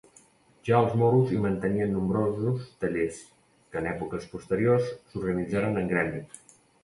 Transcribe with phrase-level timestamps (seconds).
[0.67, 3.19] Ja els moros hi mantenien nombrosos tallers,
[3.75, 6.25] que en èpoques posteriors s'organitzaren en gremi.